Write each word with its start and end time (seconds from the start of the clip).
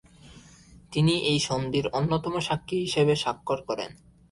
তিনি 0.91 1.13
এই 1.31 1.39
সন্ধির 1.39 1.85
অন্যতম 1.89 2.33
সাক্ষী 2.39 2.77
হিসেবে 2.79 3.13
স্বাক্ষর 3.15 3.59
করেন। 3.69 3.91